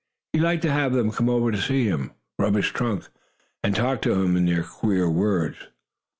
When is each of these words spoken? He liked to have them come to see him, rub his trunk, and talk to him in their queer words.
He 0.33 0.39
liked 0.39 0.63
to 0.63 0.71
have 0.71 0.93
them 0.93 1.11
come 1.11 1.27
to 1.27 1.61
see 1.61 1.85
him, 1.85 2.13
rub 2.39 2.55
his 2.55 2.65
trunk, 2.65 3.07
and 3.63 3.75
talk 3.75 4.01
to 4.01 4.13
him 4.13 4.35
in 4.35 4.47
their 4.47 4.63
queer 4.63 5.07
words. 5.07 5.67